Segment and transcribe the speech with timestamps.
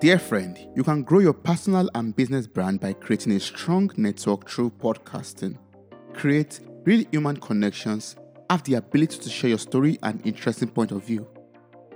[0.00, 4.48] Dear friend, you can grow your personal and business brand by creating a strong network
[4.48, 5.58] through podcasting.
[6.12, 8.14] Create real human connections,
[8.48, 11.26] have the ability to share your story and interesting point of view.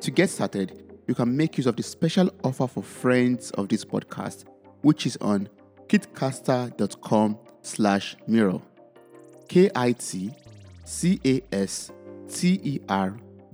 [0.01, 3.85] To get started, you can make use of the special offer for friends of this
[3.85, 4.47] podcast,
[4.81, 5.49] which is on
[5.87, 8.61] kitcaster.com slash mirror.
[9.47, 10.37] K-I-T-C-A-S-T-E-R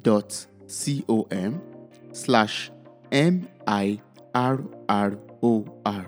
[0.00, 1.60] dot C-O-M
[2.12, 2.70] slash
[4.34, 6.06] M-I-R-R-O-R.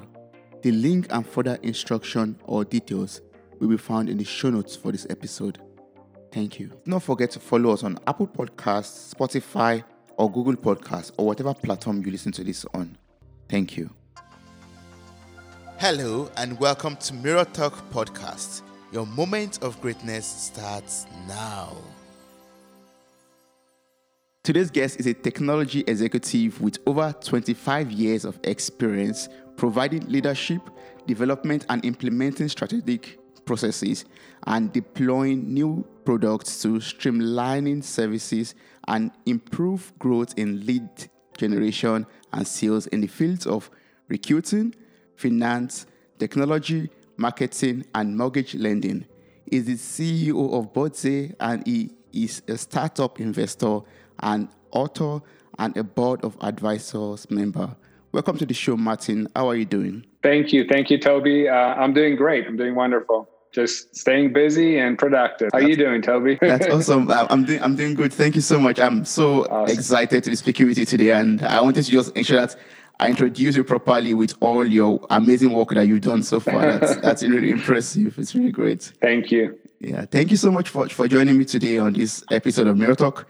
[0.62, 3.22] The link and further instruction or details
[3.58, 5.58] will be found in the show notes for this episode.
[6.32, 6.68] Thank you.
[6.68, 9.82] Do not forget to follow us on Apple Podcasts, Spotify,
[10.16, 12.96] or Google Podcasts, or whatever platform you listen to this on.
[13.48, 13.90] Thank you.
[15.78, 18.62] Hello, and welcome to Mirror Talk Podcast.
[18.92, 21.74] Your moment of greatness starts now.
[24.42, 30.62] Today's guest is a technology executive with over 25 years of experience providing leadership,
[31.06, 34.06] development, and implementing strategic processes
[34.46, 38.54] and deploying new products to streamlining services
[38.88, 40.88] and improve growth in lead
[41.36, 43.70] generation and sales in the fields of
[44.08, 44.74] recruiting,
[45.16, 45.84] finance,
[46.18, 49.04] technology, marketing, and mortgage lending.
[49.44, 53.80] He is the CEO of Bodze and he is a startup investor
[54.22, 55.20] and author
[55.58, 57.74] and a board of advisors member.
[58.12, 59.28] Welcome to the show, Martin.
[59.36, 60.04] How are you doing?
[60.22, 60.66] Thank you.
[60.66, 61.48] Thank you, Toby.
[61.48, 62.46] Uh, I'm doing great.
[62.46, 63.28] I'm doing wonderful.
[63.52, 65.50] Just staying busy and productive.
[65.52, 66.38] How are you doing, Toby?
[66.40, 67.10] that's awesome.
[67.30, 68.12] I'm doing I'm doing good.
[68.12, 68.78] Thank you so much.
[68.78, 69.76] I'm so awesome.
[69.76, 71.10] excited to be speaking with you today.
[71.10, 72.56] And I wanted to just ensure that
[73.00, 76.78] I introduce you properly with all your amazing work that you've done so far.
[76.78, 78.18] That's, that's really impressive.
[78.18, 78.92] It's really great.
[79.00, 79.58] Thank you.
[79.80, 82.96] Yeah, thank you so much for, for joining me today on this episode of Mirror
[82.96, 83.26] Talk.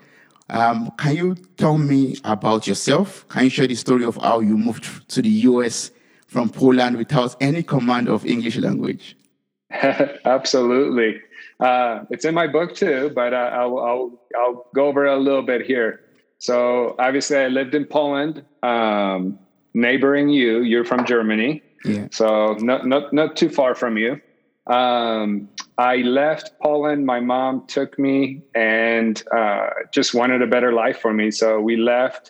[0.51, 3.27] Um, can you tell me about yourself?
[3.29, 5.91] Can you share the story of how you moved to the US
[6.27, 9.15] from Poland without any command of English language?
[9.71, 11.21] Absolutely.
[11.59, 15.41] Uh, it's in my book too, but uh, I'll, I'll, I'll go over a little
[15.41, 16.01] bit here.
[16.37, 19.39] So obviously, I lived in Poland, um,
[19.73, 20.61] neighboring you.
[20.61, 22.07] You're from Germany, yeah.
[22.11, 24.19] so not not not too far from you.
[24.65, 25.49] Um,
[25.81, 27.07] I left Poland.
[27.07, 31.31] My mom took me and uh, just wanted a better life for me.
[31.31, 32.29] So we left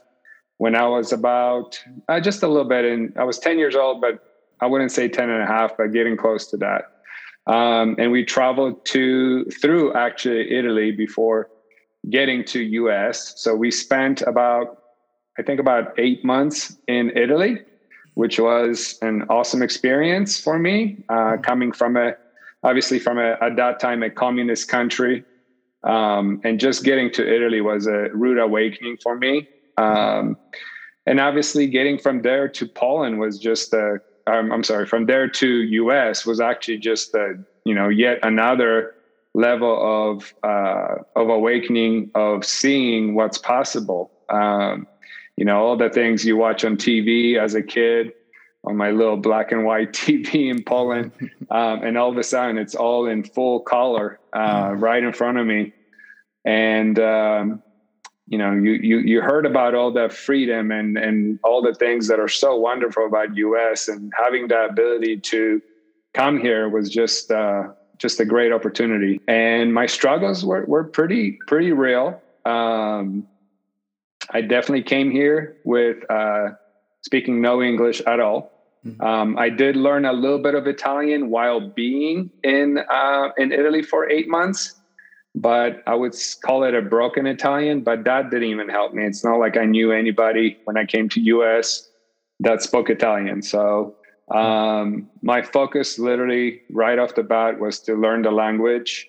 [0.59, 2.85] when I was about uh, just a little bit.
[2.85, 4.23] And I was 10 years old, but
[4.61, 6.83] I wouldn't say 10 and a half, but getting close to that.
[7.45, 11.49] Um, and we traveled to through actually Italy before
[12.09, 13.33] getting to US.
[13.35, 14.81] So we spent about,
[15.37, 17.59] I think about eight months in Italy,
[18.13, 22.15] which was an awesome experience for me, uh, coming from a
[22.63, 25.23] obviously from a, at that time a communist country.
[25.83, 29.49] Um, and just getting to italy was a rude awakening for me.
[29.77, 30.37] Um,
[31.07, 35.63] and obviously getting from there to poland was just um, i'm sorry from there to
[35.89, 37.33] us was actually just a
[37.65, 38.93] you know yet another
[39.33, 44.11] level of uh, of awakening of seeing what's possible.
[44.29, 44.87] Um,
[45.37, 48.11] you know all the things you watch on tv as a kid
[48.63, 51.11] on my little black and white TV in Poland,
[51.51, 55.37] um, and all of a sudden it's all in full color uh, right in front
[55.37, 55.73] of me,
[56.45, 57.63] and um,
[58.27, 62.07] you know you you you heard about all that freedom and and all the things
[62.07, 63.87] that are so wonderful about U.S.
[63.87, 65.61] and having the ability to
[66.13, 67.63] come here was just uh,
[67.97, 72.21] just a great opportunity, and my struggles were were pretty pretty real.
[72.45, 73.27] Um,
[74.29, 75.97] I definitely came here with.
[76.09, 76.49] Uh,
[77.01, 78.51] speaking no English at all.
[78.85, 79.01] Mm-hmm.
[79.01, 83.83] Um, I did learn a little bit of Italian while being in uh, in Italy
[83.83, 84.73] for eight months,
[85.35, 87.81] but I would call it a broken Italian.
[87.81, 89.05] But that didn't even help me.
[89.05, 91.89] It's not like I knew anybody when I came to US
[92.39, 93.43] that spoke Italian.
[93.43, 93.95] So
[94.33, 99.07] um, my focus, literally right off the bat, was to learn the language.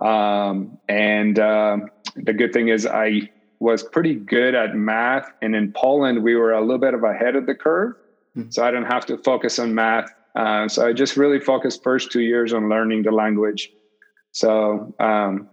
[0.00, 1.78] Um, and uh,
[2.16, 3.30] the good thing is, I
[3.60, 5.30] was pretty good at math.
[5.42, 7.94] And in Poland, we were a little bit of ahead of the curve.
[8.36, 8.50] Mm-hmm.
[8.50, 10.10] So I didn't have to focus on math.
[10.34, 13.70] Uh, so I just really focused first two years on learning the language.
[14.32, 15.48] So um,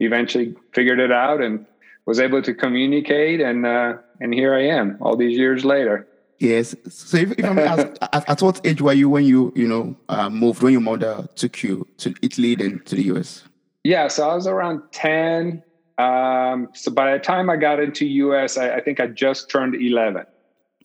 [0.00, 1.64] eventually figured it out and
[2.06, 3.40] was able to communicate.
[3.40, 6.08] And, uh, and here I am all these years later.
[6.38, 6.74] Yes.
[6.88, 9.94] So if, if I'm asked, at, at, what age were you when you, you know,
[10.08, 13.44] uh, moved, when your mother took you to Italy then to the US?
[13.84, 14.08] Yeah.
[14.08, 15.62] So I was around 10,
[16.02, 19.74] um, so by the time I got into US, I, I think I just turned
[19.74, 20.24] 11.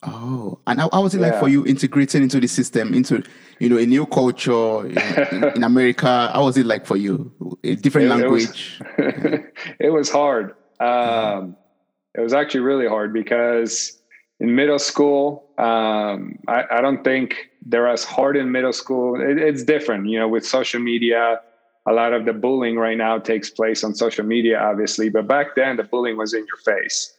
[0.04, 1.30] Oh, and how, how was it yeah.
[1.30, 3.24] like for you integrating into the system, into
[3.60, 4.98] you know a new culture in,
[5.32, 6.30] in, in America?
[6.32, 7.32] How was it like for you?
[7.64, 8.80] A different it, language.
[8.80, 9.42] It was,
[9.80, 10.54] it was hard.
[10.80, 11.58] Um,
[12.14, 13.98] It was actually really hard because
[14.40, 15.50] in middle school.
[15.58, 19.20] Um, I, I, don't think they're as hard in middle school.
[19.20, 21.42] It, it's different, you know, with social media.
[21.88, 25.56] A lot of the bullying right now takes place on social media, obviously, but back
[25.56, 27.14] then the bullying was in your face,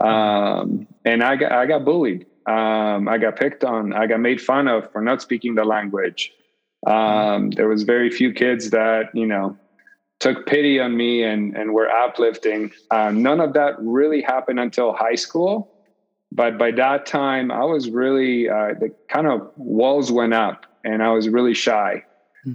[0.00, 2.26] um, and I got I got bullied.
[2.46, 3.92] Um, I got picked on.
[3.92, 6.32] I got made fun of for not speaking the language.
[6.86, 9.56] Um, there was very few kids that you know
[10.20, 12.70] took pity on me and and were uplifting.
[12.90, 15.70] Uh, none of that really happened until high school
[16.32, 21.02] but by that time i was really uh, the kind of walls went up and
[21.02, 22.02] i was really shy.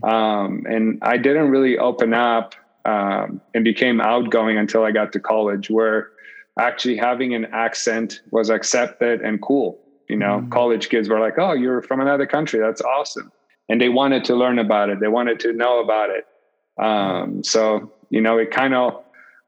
[0.03, 2.55] Um, and i didn't really open up
[2.85, 6.09] um, and became outgoing until i got to college where
[6.57, 10.39] actually having an accent was accepted and cool you know?
[10.39, 10.49] Mm-hmm.
[10.49, 12.59] college kids were like oh you're from another country.
[12.59, 13.31] That's awesome.
[13.69, 14.99] And they wanted to learn about it.
[14.99, 16.25] They wanted to know about it.
[16.83, 19.01] Um, so you know it kind of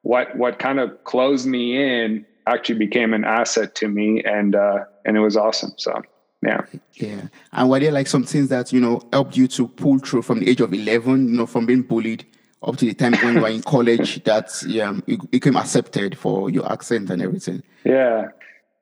[0.03, 4.79] what what kind of closed me in actually became an asset to me and uh
[5.05, 6.01] and it was awesome so
[6.43, 6.61] yeah.
[6.93, 7.27] Yeah.
[7.53, 10.39] And were there like some things that you know helped you to pull through from
[10.39, 12.25] the age of 11 you know from being bullied
[12.63, 16.49] up to the time when you were in college that yeah you became accepted for
[16.49, 17.61] your accent and everything?
[17.83, 18.29] Yeah.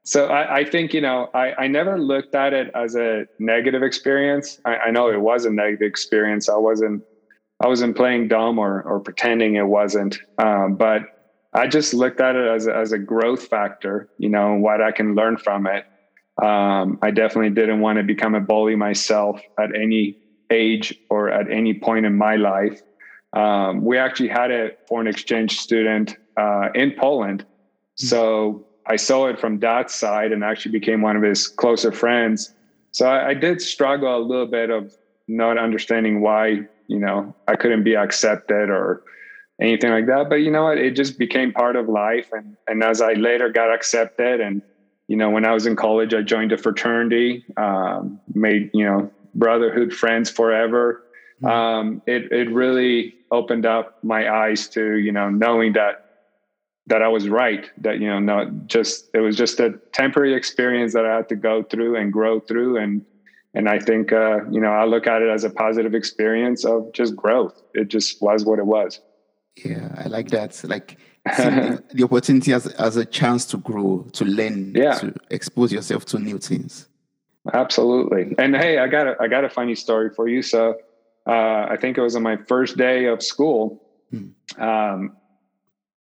[0.03, 3.83] So I, I think you know I, I never looked at it as a negative
[3.83, 4.59] experience.
[4.65, 6.50] I, I know it was a negative experience.
[6.50, 7.03] I wasn't
[7.62, 10.17] i wasn't playing dumb or or pretending it wasn't.
[10.38, 11.03] Um, but
[11.53, 14.91] I just looked at it as a, as a growth factor, you know, what I
[14.91, 15.85] can learn from it.
[16.41, 20.18] Um, I definitely didn't want to become a bully myself at any
[20.50, 22.81] age or at any point in my life.
[23.33, 27.45] Um, we actually had a foreign exchange student uh, in Poland.
[28.00, 28.06] Hmm.
[28.06, 32.53] So I saw it from that side and actually became one of his closer friends.
[32.91, 34.95] So I, I did struggle a little bit of
[35.27, 39.03] not understanding why, you know, I couldn't be accepted or,
[39.59, 40.30] anything like that.
[40.30, 40.77] But you know what?
[40.77, 42.30] It just became part of life.
[42.31, 44.62] And and as I later got accepted, and
[45.09, 49.11] you know, when I was in college, I joined a fraternity, um, made you know
[49.33, 51.03] brotherhood friends forever.
[51.41, 51.45] Mm-hmm.
[51.47, 56.06] Um, it it really opened up my eyes to you know knowing that
[56.85, 57.71] that I was right.
[57.79, 61.35] That you know, not just it was just a temporary experience that I had to
[61.35, 63.03] go through and grow through and.
[63.55, 66.94] And I think, uh, you know, I look at it as a positive experience of
[66.94, 67.59] just growth.
[67.73, 69.01] It just was what it was.
[69.65, 70.61] Yeah, I like that.
[70.63, 74.94] Like the, the, opportunity as, as a chance to grow, to learn, yeah.
[74.95, 76.88] to expose yourself to new things.
[77.53, 78.35] Absolutely.
[78.38, 80.41] And hey, I got a I got a funny story for you.
[80.41, 80.77] So
[81.27, 83.83] uh, I think it was on my first day of school.
[84.11, 84.61] Hmm.
[84.61, 85.17] Um,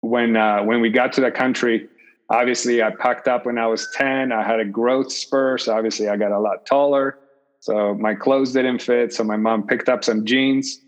[0.01, 1.89] when uh, when we got to the country,
[2.31, 4.33] obviously I packed up when I was 10.
[4.33, 5.59] I had a growth spur.
[5.59, 7.19] So obviously I got a lot taller.
[7.61, 9.13] So my clothes didn't fit.
[9.13, 10.81] So my mom picked up some jeans.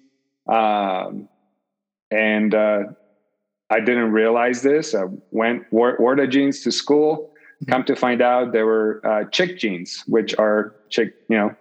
[0.48, 1.28] Um,
[2.10, 2.84] and uh,
[3.70, 4.94] I didn't realize this.
[4.94, 7.32] I went wore, wore the jeans to school.
[7.62, 7.72] Mm-hmm.
[7.72, 11.54] Come to find out, they were uh, chick jeans, which are chick, you know,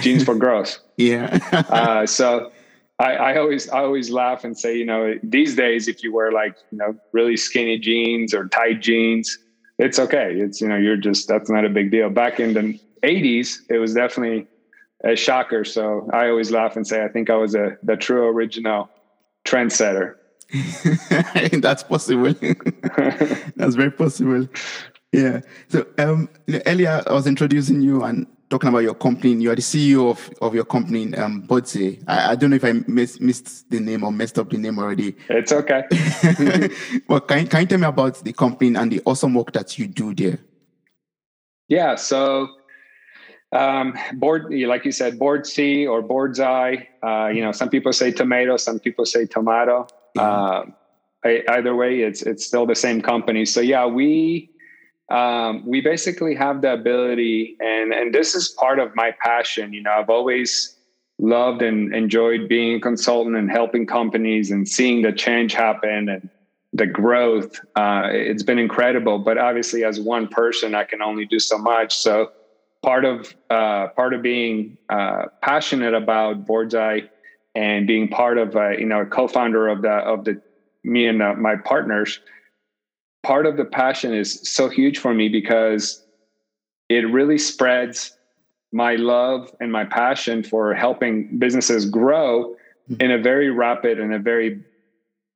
[0.00, 0.80] jeans for girls.
[0.96, 1.38] Yeah.
[1.52, 2.50] uh, so
[2.98, 6.32] I, I, always I always laugh and say, you know, these days if you wear
[6.32, 9.38] like you know really skinny jeans or tight jeans,
[9.78, 10.32] it's okay.
[10.34, 12.08] It's you know you're just that's not a big deal.
[12.08, 14.46] Back in the '80s, it was definitely
[15.04, 15.64] a shocker.
[15.64, 18.88] So I always laugh and say I think I was a the true original
[19.46, 20.16] trendsetter.
[21.62, 22.32] That's possible.
[23.56, 24.48] That's very possible.
[25.12, 25.40] Yeah.
[25.68, 26.28] So um,
[26.66, 29.34] earlier I was introducing you and talking about your company.
[29.34, 31.46] You are the CEO of, of your company, um.
[31.50, 34.78] I, I don't know if I miss, missed the name or messed up the name
[34.78, 35.16] already.
[35.28, 35.84] It's okay.
[37.08, 39.86] well, can, can you tell me about the company and the awesome work that you
[39.86, 40.38] do there?
[41.68, 41.96] Yeah.
[41.96, 42.48] So
[43.52, 46.88] um, board, like you said, Bodzey or board's eye.
[47.02, 49.86] Uh, you know, some people say tomato, some people say tomato.
[50.18, 50.64] Uh,
[51.24, 53.44] either way, it's it's still the same company.
[53.44, 54.50] So yeah, we
[55.10, 59.72] um, we basically have the ability, and and this is part of my passion.
[59.72, 60.76] You know, I've always
[61.18, 66.28] loved and enjoyed being a consultant and helping companies and seeing the change happen and
[66.72, 67.58] the growth.
[67.74, 69.18] Uh, it's been incredible.
[69.18, 71.96] But obviously, as one person, I can only do so much.
[71.96, 72.32] So
[72.82, 77.08] part of uh, part of being uh, passionate about Boardsi
[77.54, 80.40] and being part of uh, you know a co-founder of the of the
[80.84, 82.20] me and uh, my partners
[83.22, 86.04] part of the passion is so huge for me because
[86.88, 88.16] it really spreads
[88.72, 92.54] my love and my passion for helping businesses grow
[92.88, 93.00] mm-hmm.
[93.00, 94.62] in a very rapid and a very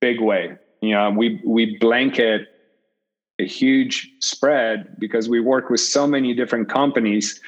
[0.01, 2.49] big way you know we we blanket
[3.41, 7.41] a huge spread because we work with so many different companies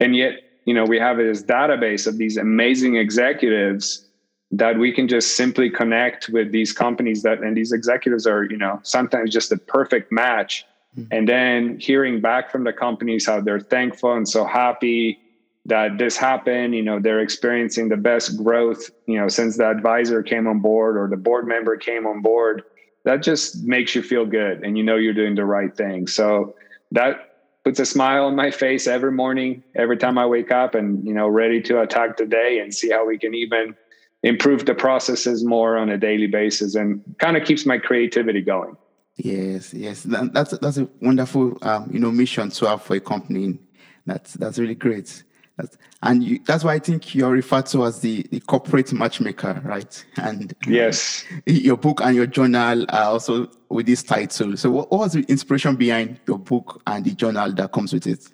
[0.00, 0.32] and yet
[0.64, 4.08] you know we have this database of these amazing executives
[4.50, 8.56] that we can just simply connect with these companies that and these executives are you
[8.56, 10.64] know sometimes just a perfect match
[10.96, 11.12] Mm-hmm.
[11.12, 15.20] And then hearing back from the companies how they're thankful and so happy
[15.66, 20.22] that this happened, you know, they're experiencing the best growth, you know, since the advisor
[20.22, 22.62] came on board or the board member came on board.
[23.04, 26.06] That just makes you feel good and you know you're doing the right thing.
[26.06, 26.54] So
[26.92, 27.34] that
[27.64, 31.14] puts a smile on my face every morning, every time I wake up and, you
[31.14, 33.74] know, ready to attack the day and see how we can even
[34.22, 38.76] improve the processes more on a daily basis and kind of keeps my creativity going.
[39.16, 43.00] Yes, yes, that, that's that's a wonderful um, you know mission to have for a
[43.00, 43.60] company.
[44.06, 45.22] That's that's really great.
[45.56, 49.62] That's, and you, that's why I think you're referred to as the, the corporate matchmaker,
[49.64, 50.04] right?
[50.16, 54.56] And yes, your book and your journal are also with this title.
[54.56, 58.06] So, what, what was the inspiration behind your book and the journal that comes with
[58.08, 58.28] it?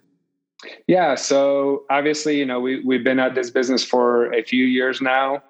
[0.87, 5.03] Yeah, so obviously, you know, we we've been at this business for a few years
[5.03, 5.43] now.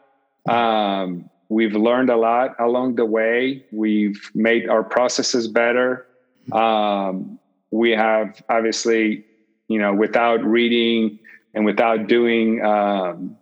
[0.49, 3.65] Um, we've learned a lot along the way.
[3.71, 6.07] We've made our processes better.
[6.53, 7.39] Um,
[7.71, 9.25] we have obviously,
[9.69, 11.20] you know, without reading
[11.55, 13.37] and without doing, um,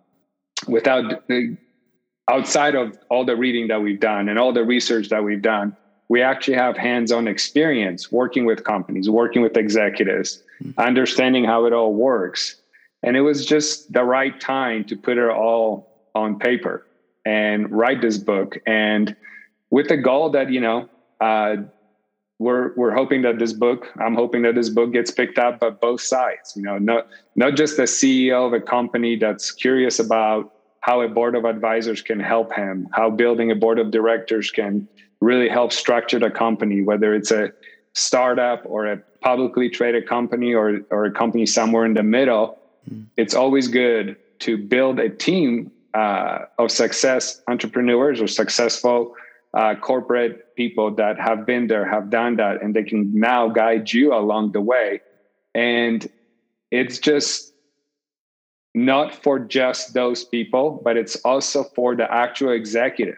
[0.66, 1.24] without
[2.28, 5.76] outside of all the reading that we've done and all the research that we've done,
[6.08, 10.78] we actually have hands-on experience working with companies, working with executives, mm-hmm.
[10.80, 12.56] understanding how it all works.
[13.02, 16.86] And it was just the right time to put it all on paper
[17.24, 19.14] and write this book and
[19.70, 20.88] with the goal that you know
[21.20, 21.56] uh,
[22.38, 25.71] we're we're hoping that this book i'm hoping that this book gets picked up by
[25.71, 30.52] both sides you know not not just the ceo of a company that's curious about
[30.80, 34.87] how a board of advisors can help him how building a board of directors can
[35.21, 37.52] really help structure the company whether it's a
[37.95, 43.04] startup or a publicly traded company or or a company somewhere in the middle mm.
[43.16, 49.16] it's always good to build a team uh, of success entrepreneurs or successful
[49.54, 53.92] uh, corporate people that have been there, have done that, and they can now guide
[53.92, 55.00] you along the way.
[55.54, 56.06] And
[56.70, 57.52] it's just
[58.74, 63.16] not for just those people, but it's also for the actual executive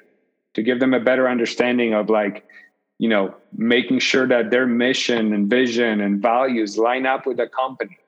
[0.54, 2.44] to give them a better understanding of like,
[2.98, 7.48] you know, making sure that their mission and vision and values line up with the
[7.48, 7.98] company.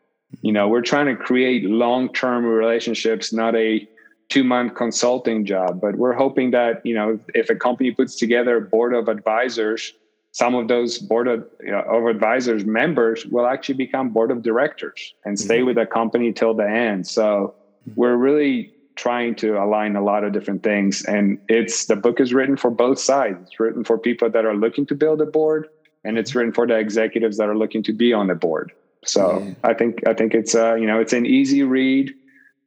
[0.41, 3.87] You know, we're trying to create long term relationships, not a
[4.33, 5.79] two month consulting job.
[5.81, 9.93] But we're hoping that, you know, if a company puts together a board of advisors,
[10.31, 14.43] some of those board of, you know, of advisors members will actually become board of
[14.43, 15.67] directors and stay mm-hmm.
[15.67, 17.07] with the company till the end.
[17.07, 18.01] So mm-hmm.
[18.01, 21.05] we're really trying to align a lot of different things.
[21.05, 23.37] And it's the book is written for both sides.
[23.43, 25.69] It's written for people that are looking to build a board,
[26.05, 28.73] and it's written for the executives that are looking to be on the board.
[29.05, 29.55] So yeah.
[29.65, 32.15] I think I think it's uh, you know it's an easy read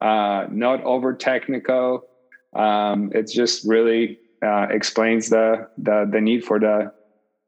[0.05, 2.05] uh, not over technical.
[2.53, 6.93] Um, it just really uh, explains the, the the need for the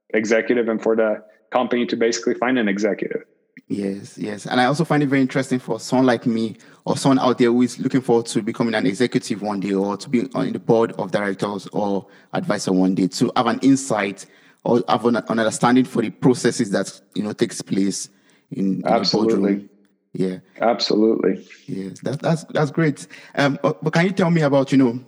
[0.09, 3.23] executive and for the company to basically find an executive.
[3.67, 4.45] Yes, yes.
[4.45, 7.51] And I also find it very interesting for someone like me or someone out there
[7.51, 10.59] who is looking forward to becoming an executive one day or to be on the
[10.59, 14.25] board of directors or advisor one day to have an insight
[14.63, 18.09] or have an, understanding for the processes that, you know, takes place
[18.51, 19.69] in, in Absolutely.
[20.13, 21.45] Yeah, absolutely.
[21.67, 23.07] Yes, that, that's that's great.
[23.35, 24.99] Um, but, but, can you tell me about you know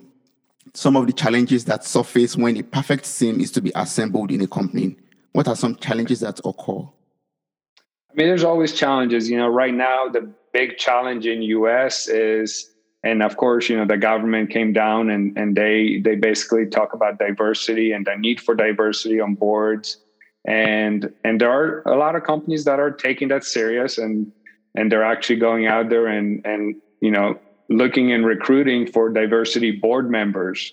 [0.74, 4.40] some of the challenges that surface when a perfect team is to be assembled in
[4.40, 4.96] a company?
[5.32, 6.82] What are some challenges that occur?
[6.82, 9.28] I mean, there's always challenges.
[9.28, 12.08] You know, right now the big challenge in U.S.
[12.08, 12.70] is,
[13.02, 16.92] and of course, you know, the government came down and and they they basically talk
[16.92, 19.98] about diversity and the need for diversity on boards
[20.46, 24.32] and and there are a lot of companies that are taking that serious and
[24.74, 29.70] and they're actually going out there and and you know looking and recruiting for diversity
[29.70, 30.72] board members.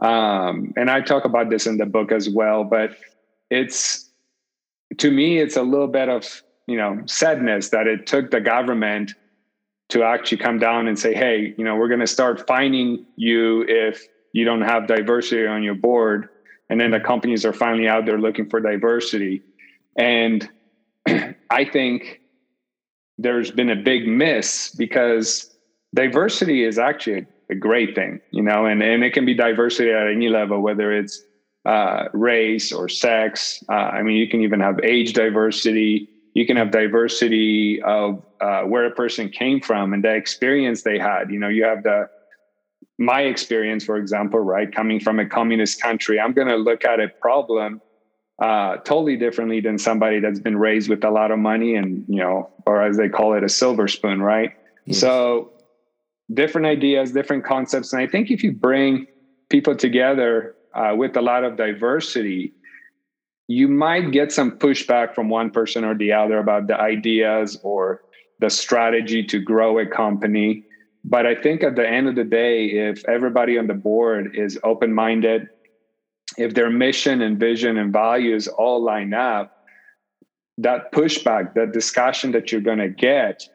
[0.00, 2.96] Um, and i talk about this in the book as well but
[3.48, 4.10] it's
[4.98, 9.14] to me it's a little bit of you know sadness that it took the government
[9.90, 13.64] to actually come down and say hey you know we're going to start fining you
[13.68, 16.28] if you don't have diversity on your board.
[16.68, 19.42] And then the companies are finally out there looking for diversity.
[19.96, 20.46] And
[21.50, 22.20] i think
[23.18, 25.54] there's been a big miss because
[25.94, 30.08] diversity is actually a great thing, you know, and, and it can be diversity at
[30.08, 31.22] any level, whether it's
[31.64, 33.62] uh, race or sex.
[33.68, 36.08] Uh, I mean, you can even have age diversity.
[36.34, 40.98] You can have diversity of uh, where a person came from and the experience they
[40.98, 41.30] had.
[41.30, 42.08] You know, you have the
[42.98, 46.20] my experience, for example, right, coming from a communist country.
[46.20, 47.80] I'm going to look at a problem
[48.40, 52.18] uh, totally differently than somebody that's been raised with a lot of money and you
[52.18, 54.52] know or as they call it a silver spoon right
[54.86, 54.98] yes.
[54.98, 55.52] so
[56.32, 59.06] different ideas different concepts and i think if you bring
[59.50, 62.52] people together uh, with a lot of diversity
[63.46, 68.00] you might get some pushback from one person or the other about the ideas or
[68.40, 70.64] the strategy to grow a company.
[71.04, 74.58] But I think at the end of the day, if everybody on the board is
[74.64, 75.48] open minded,
[76.36, 79.64] if their mission and vision and values all line up,
[80.58, 83.48] that pushback, that discussion that you're going to get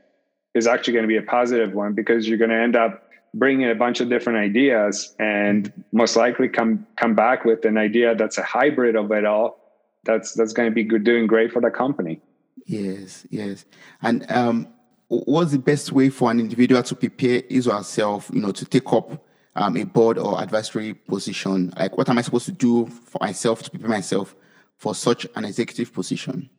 [0.53, 3.69] is actually going to be a positive one because you're going to end up bringing
[3.69, 8.39] a bunch of different ideas and most likely come come back with an idea that's
[8.39, 9.59] a hybrid of it all
[10.03, 12.19] that's that's going to be good, doing great for the company.
[12.65, 13.65] Yes yes.
[14.01, 14.67] And um,
[15.07, 18.65] what's the best way for an individual to prepare his or herself you know to
[18.65, 19.25] take up
[19.55, 23.63] um, a board or advisory position like what am i supposed to do for myself
[23.63, 24.35] to prepare myself
[24.77, 26.49] for such an executive position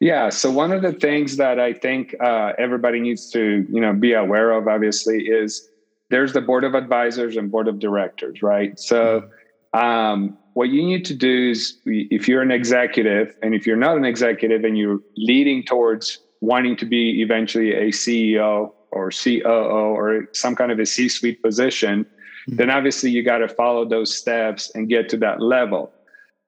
[0.00, 0.28] yeah.
[0.28, 4.12] So one of the things that I think uh, everybody needs to, you know, be
[4.12, 5.68] aware of, obviously, is
[6.10, 8.78] there's the board of advisors and board of directors, right?
[8.78, 9.28] So
[9.72, 13.96] um, what you need to do is, if you're an executive, and if you're not
[13.96, 20.28] an executive, and you're leading towards wanting to be eventually a CEO or COO or
[20.32, 22.56] some kind of a C-suite position, mm-hmm.
[22.56, 25.92] then obviously you got to follow those steps and get to that level.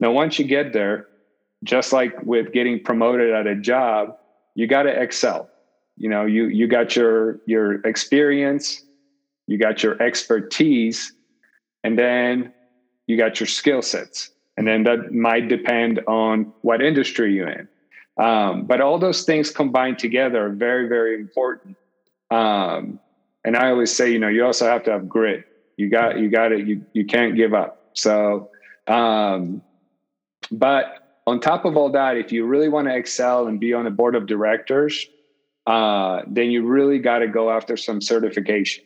[0.01, 1.09] Now, once you get there,
[1.65, 4.17] just like with getting promoted at a job,
[4.55, 5.51] you got to excel.
[5.97, 8.83] You know, you you got your your experience,
[9.47, 11.13] you got your expertise,
[11.83, 12.53] and then
[13.07, 14.31] you got your skill sets.
[14.57, 17.69] And then that might depend on what industry you're in.
[18.19, 21.77] Um, but all those things combined together are very, very important.
[22.31, 23.01] Um,
[23.45, 25.45] and I always say, you know, you also have to have grit.
[25.77, 26.67] You got, you got it.
[26.67, 27.79] You you can't give up.
[27.93, 28.51] So,
[28.87, 29.63] um,
[30.51, 33.87] but on top of all that, if you really want to excel and be on
[33.87, 35.07] a board of directors,
[35.67, 38.85] uh, then you really got to go after some certification.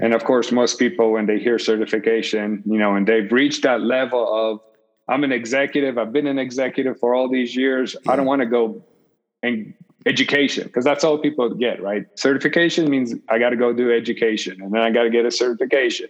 [0.00, 3.80] And of course, most people, when they hear certification, you know, and they've reached that
[3.80, 4.60] level of,
[5.08, 7.96] I'm an executive, I've been an executive for all these years.
[8.06, 8.84] I don't want to go
[9.42, 9.74] and
[10.06, 12.06] education because that's all people get, right?
[12.18, 15.30] Certification means I got to go do education and then I got to get a
[15.30, 16.08] certification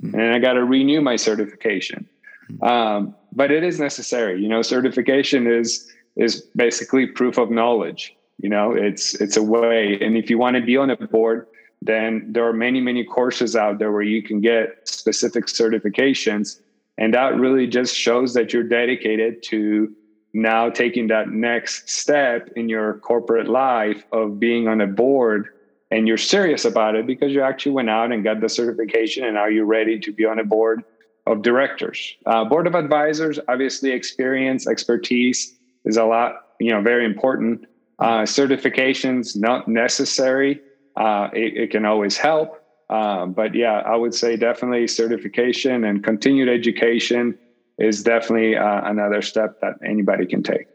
[0.00, 0.18] mm-hmm.
[0.18, 2.08] and I got to renew my certification.
[2.50, 2.64] Mm-hmm.
[2.64, 4.40] Um, but it is necessary.
[4.40, 8.14] You know, certification is is basically proof of knowledge.
[8.38, 9.98] You know, it's it's a way.
[10.00, 11.46] And if you want to be on a board,
[11.82, 16.60] then there are many many courses out there where you can get specific certifications,
[16.98, 19.94] and that really just shows that you're dedicated to
[20.32, 25.48] now taking that next step in your corporate life of being on a board
[25.90, 29.34] and you're serious about it because you actually went out and got the certification and
[29.34, 30.84] now you're ready to be on a board
[31.26, 32.16] of directors.
[32.26, 37.66] Uh, board of advisors, obviously, experience, expertise is a lot, you know, very important.
[37.98, 40.60] Uh, certifications not necessary.
[40.96, 46.02] Uh, it, it, can always help, um, but yeah, I would say definitely certification and
[46.02, 47.38] continued education
[47.80, 50.66] is definitely uh, another step that anybody can take.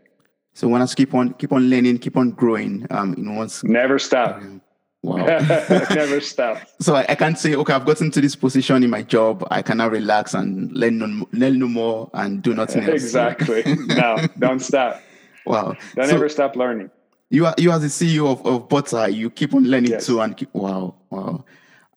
[0.54, 2.88] So, want to keep on keep on learning, keep on growing.
[2.90, 4.42] Um, you know, once never stop.
[5.06, 5.24] Wow.
[5.94, 6.58] Never stop.
[6.82, 9.48] so I, I, can't say, okay, I've gotten to this position in my job.
[9.52, 13.04] I can now relax and learn no, learn no more and do nothing else.
[13.04, 13.62] Exactly.
[13.86, 15.00] no, don't stop.
[15.46, 15.76] Wow.
[15.94, 16.90] Don't so ever stop learning.
[17.30, 20.08] You are you as the CEO of, of Butter, you keep on learning yes.
[20.08, 21.46] too and keep wow, wow.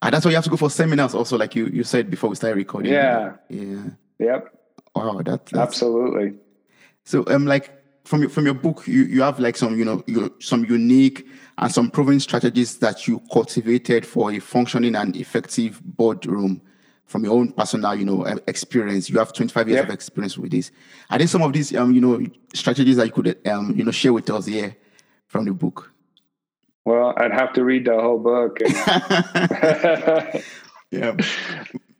[0.02, 2.28] And that's why you have to go for seminars also, like you you said before
[2.28, 2.92] we started recording.
[2.92, 3.36] Yeah.
[3.48, 3.84] Yeah.
[4.18, 4.57] Yep.
[4.98, 6.38] Wow, that, that's absolutely.
[7.04, 10.02] So um like from your from your book, you, you have like some, you know,
[10.06, 11.26] you, some unique
[11.58, 16.62] and some proven strategies that you cultivated for a functioning and effective boardroom
[17.04, 19.10] from your own personal, you know, experience.
[19.10, 19.88] You have 25 years yep.
[19.88, 20.70] of experience with this.
[21.10, 23.90] Are there some of these, um, you know, strategies that you could, um, you know,
[23.90, 24.74] share with us here
[25.26, 25.92] from the book?
[26.86, 28.58] Well, I'd have to read the whole book.
[30.90, 31.14] yeah.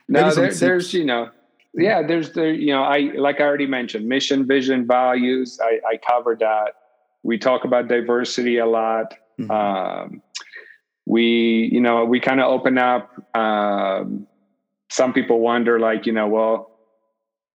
[0.07, 1.29] No, there, there's, you know,
[1.73, 5.59] yeah, there's the, you know, I, like I already mentioned, mission, vision, values.
[5.61, 6.73] I, I covered that.
[7.23, 9.13] We talk about diversity a lot.
[9.39, 9.51] Mm-hmm.
[9.51, 10.21] Um,
[11.05, 13.11] we, you know, we kind of open up.
[13.35, 14.27] Um,
[14.89, 16.71] some people wonder, like, you know, well,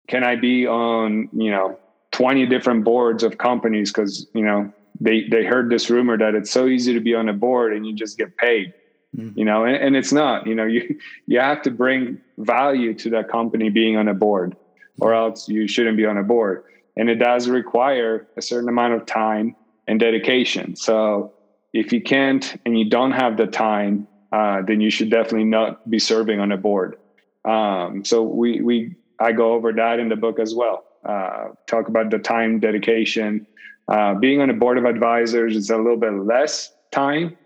[0.08, 1.78] can I be on, you know,
[2.12, 3.92] 20 different boards of companies?
[3.92, 7.28] Because, you know, they, they heard this rumor that it's so easy to be on
[7.28, 8.72] a board and you just get paid.
[9.16, 9.38] Mm-hmm.
[9.38, 10.46] You know, and, and it's not.
[10.46, 14.56] You know, you you have to bring value to that company being on a board,
[15.00, 16.64] or else you shouldn't be on a board.
[16.96, 20.76] And it does require a certain amount of time and dedication.
[20.76, 21.32] So
[21.72, 25.88] if you can't and you don't have the time, uh, then you should definitely not
[25.88, 26.96] be serving on a board.
[27.44, 30.84] Um, so we we I go over that in the book as well.
[31.04, 33.46] Uh, talk about the time dedication.
[33.88, 37.36] Uh, being on a board of advisors is a little bit less time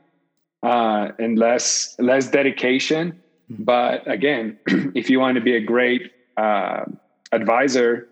[0.64, 3.12] uh, and less less dedication.
[3.52, 3.64] Mm-hmm.
[3.64, 4.58] But again,
[4.94, 6.84] if you want to be a great uh,
[7.30, 8.08] advisor,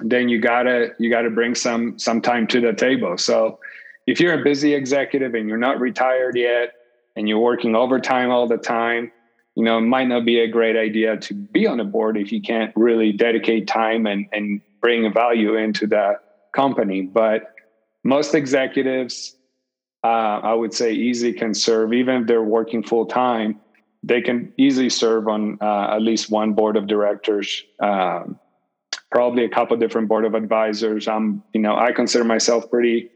[0.00, 3.16] then you gotta you gotta bring some some time to the table.
[3.16, 3.60] So
[4.06, 6.72] if you're a busy executive and you're not retired yet
[7.16, 9.12] and you're working overtime all the time,
[9.54, 12.32] you know, it might not be a great idea to be on a board if
[12.32, 16.18] you can't really dedicate time and, and bring value into the
[16.52, 17.02] company.
[17.02, 17.54] But
[18.02, 19.36] most executives,
[20.04, 23.60] uh, I would say, easily can serve, even if they're working full time,
[24.02, 27.64] they can easily serve on uh, at least one board of directors.
[27.80, 28.38] Um,
[29.10, 31.08] probably a couple different board of advisors.
[31.08, 33.10] I'm, you know, I consider myself pretty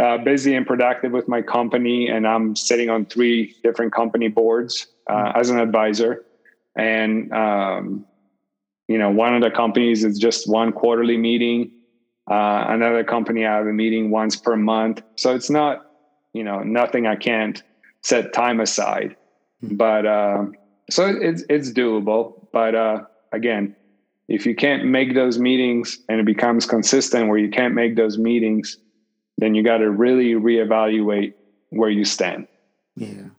[0.00, 4.86] uh, busy and productive with my company, and I'm sitting on three different company boards
[5.08, 5.40] uh, mm-hmm.
[5.40, 6.24] as an advisor.
[6.76, 8.06] And um,
[8.88, 11.72] you know, one of the companies is just one quarterly meeting.
[12.30, 15.02] Uh, another company I have a meeting once per month.
[15.16, 15.91] So it's not,
[16.32, 17.62] you know, nothing I can't
[18.02, 19.16] set time aside.
[19.64, 19.76] Mm-hmm.
[19.76, 20.44] But uh,
[20.90, 22.46] so it's it's doable.
[22.52, 23.76] But uh, again,
[24.28, 28.18] if you can't make those meetings and it becomes consistent where you can't make those
[28.18, 28.78] meetings
[29.42, 31.34] then you got to really reevaluate
[31.70, 32.46] where you stand.
[32.96, 33.30] Yeah.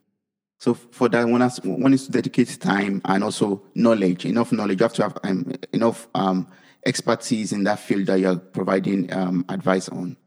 [0.60, 4.80] So for that, one has one is to dedicate time and also knowledge, enough knowledge.
[4.80, 6.48] You have to have um, enough um,
[6.86, 10.18] expertise in that field that you're providing um, advice on.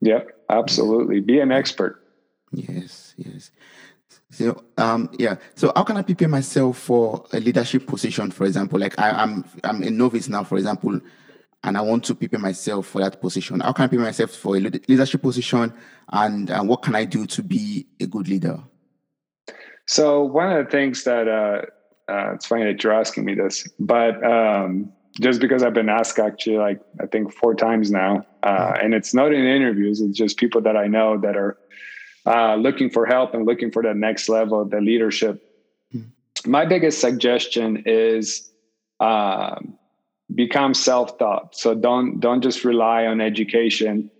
[0.00, 0.20] Yeah,
[0.58, 1.20] absolutely.
[1.20, 2.02] Be an expert.
[2.52, 3.50] Yes, yes.
[4.30, 5.36] So um yeah.
[5.54, 8.78] So how can I prepare myself for a leadership position, for example?
[8.78, 11.00] Like I, I'm I'm a novice now, for example
[11.62, 13.60] and I want to prepare myself for that position.
[13.60, 15.72] How can I prepare myself for a leadership position,
[16.10, 18.58] and uh, what can I do to be a good leader?
[19.86, 21.62] So one of the things that uh,
[22.10, 26.18] uh, it's funny that you're asking me this, but um, just because I've been asked
[26.18, 30.36] actually like I think four times now, uh, and it's not in interviews; it's just
[30.36, 31.58] people that I know that are
[32.26, 35.42] uh, looking for help and looking for that next level, the leadership.
[35.94, 36.50] Mm-hmm.
[36.50, 38.46] My biggest suggestion is.
[39.00, 39.78] Um,
[40.34, 44.10] become self-taught so don't don't just rely on education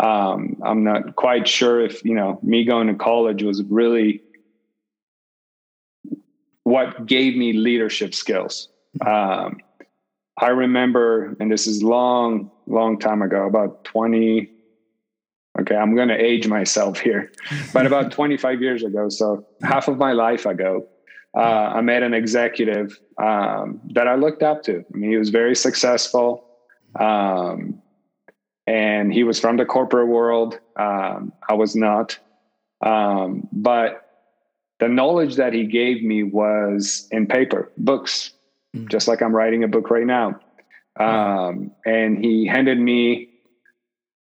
[0.00, 4.20] um, i'm not quite sure if you know me going to college was really
[6.64, 8.68] what gave me leadership skills
[9.06, 9.58] um,
[10.38, 14.50] i remember and this is long long time ago about 20
[15.60, 17.32] okay i'm going to age myself here
[17.72, 20.86] but about 25 years ago so half of my life ago
[21.34, 24.84] uh, I met an executive um, that I looked up to.
[24.92, 26.44] I mean, he was very successful,
[26.98, 27.80] um,
[28.66, 30.60] and he was from the corporate world.
[30.76, 32.18] Um, I was not,
[32.84, 34.10] um, but
[34.78, 38.32] the knowledge that he gave me was in paper, books,
[38.74, 38.88] mm-hmm.
[38.88, 40.40] just like I'm writing a book right now.
[40.98, 43.32] Um, and he handed me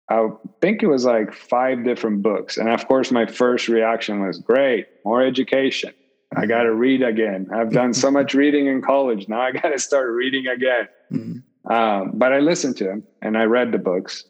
[0.08, 0.28] I
[0.60, 2.58] think it was like five different books.
[2.58, 5.94] And of course, my first reaction was great, more education.
[6.36, 7.48] I got to read again.
[7.52, 9.28] I've done so much reading in college.
[9.28, 10.88] Now I got to start reading again.
[11.12, 11.72] Mm-hmm.
[11.72, 14.24] Um, but I listened to him and I read the books,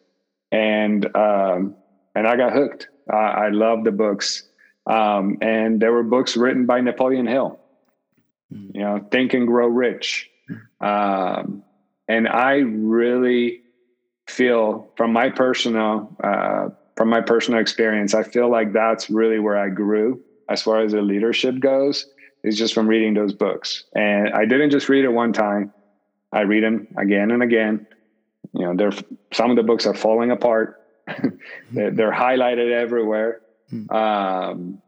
[0.52, 1.74] and um,
[2.14, 2.88] and I got hooked.
[3.12, 4.48] Uh, I love the books,
[4.86, 7.58] um, and there were books written by Napoleon Hill.
[8.52, 8.76] Mm-hmm.
[8.76, 10.85] You know, Think and Grow Rich, mm-hmm.
[10.85, 11.62] um,
[12.09, 13.62] and I really
[14.26, 19.59] feel from my personal uh, from my personal experience, I feel like that's really where
[19.59, 22.07] I grew as far as the leadership goes
[22.42, 23.85] is just from reading those books.
[23.94, 25.72] And I didn't just read it one time.
[26.33, 27.87] I read them again and again.
[28.52, 28.92] You know, they're
[29.33, 30.80] some of the books are falling apart.
[31.72, 33.40] they're, they're, highlighted everywhere.
[33.70, 33.90] Hmm.
[33.90, 34.83] Um,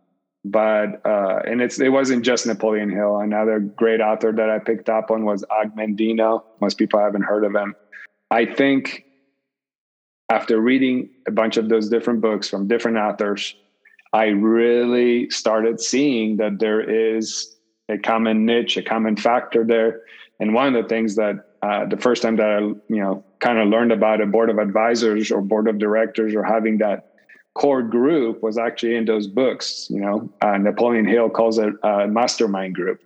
[0.50, 3.18] but uh, and it's it wasn't just Napoleon Hill.
[3.18, 6.44] Another great author that I picked up on was Og Mandino.
[6.60, 7.74] Most people haven't heard of him.
[8.30, 9.04] I think
[10.30, 13.54] after reading a bunch of those different books from different authors,
[14.12, 17.56] I really started seeing that there is
[17.88, 20.02] a common niche, a common factor there.
[20.38, 23.58] And one of the things that uh, the first time that I, you know, kind
[23.58, 27.15] of learned about a board of advisors or board of directors or having that
[27.56, 29.86] core group was actually in those books.
[29.88, 33.00] You know, uh, Napoleon Hill calls it a mastermind group.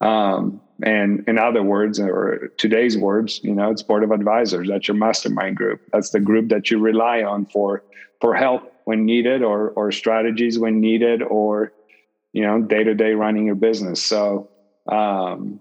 [0.00, 4.68] Um, and in other words, or today's words, you know, it's board of advisors.
[4.68, 5.80] That's your mastermind group.
[5.92, 7.82] That's the group that you rely on for
[8.20, 11.72] for help when needed or or strategies when needed or
[12.32, 14.50] you know day-to-day running your business so
[14.90, 15.60] um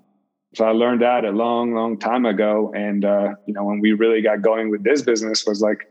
[0.56, 3.92] so i learned that a long long time ago and uh you know when we
[3.94, 5.88] really got going with this business was like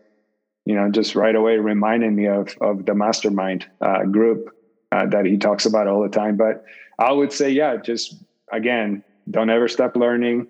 [0.67, 4.51] you know just right away reminding me of of the mastermind uh, group
[4.93, 6.63] uh, that he talks about all the time but
[6.99, 8.17] i would say yeah just
[8.53, 10.47] again don't ever stop learning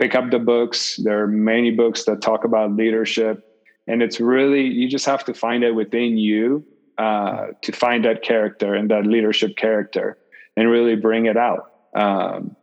[0.00, 3.42] pick up the books there are many books that talk about leadership
[3.86, 6.64] and it's really you just have to find it within you
[6.98, 10.16] uh, to find that character and that leadership character
[10.56, 12.56] and really bring it out um,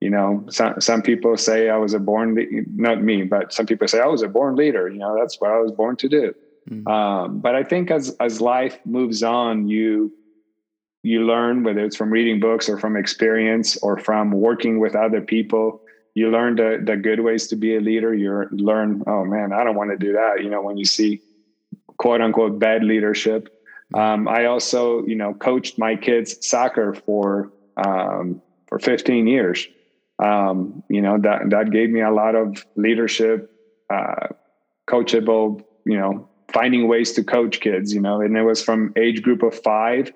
[0.00, 2.36] you know, some some people say I was a born
[2.74, 4.88] not me, but some people say I was a born leader.
[4.88, 6.34] You know, that's what I was born to do.
[6.70, 6.88] Mm-hmm.
[6.88, 10.12] Um, but I think as as life moves on, you
[11.02, 15.20] you learn whether it's from reading books or from experience or from working with other
[15.20, 15.80] people
[16.16, 18.14] you learn the, the good ways to be a leader.
[18.14, 20.42] You learn oh man i don't want to do that.
[20.42, 21.20] You know when you see
[21.98, 23.52] quote unquote bad leadership.
[23.94, 29.68] Um, i also you know coached my kids soccer for um, for 15 years.
[30.18, 33.52] Um, you know that that gave me a lot of leadership
[33.90, 34.28] uh,
[34.88, 39.22] coachable you know finding ways to coach kids you know and it was from age
[39.22, 40.12] group of five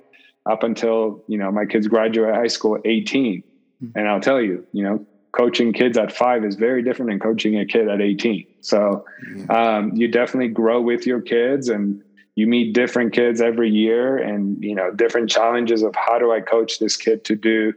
[0.46, 3.98] up until you know my kids graduate high school at 18 mm-hmm.
[3.98, 7.58] and i'll tell you you know coaching kids at five is very different than coaching
[7.58, 9.04] a kid at 18 so
[9.48, 12.02] um, you definitely grow with your kids and
[12.34, 16.40] you meet different kids every year and you know different challenges of how do i
[16.40, 17.72] coach this kid to do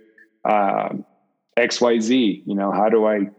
[0.45, 1.05] um,
[1.57, 3.29] xyz you know how do i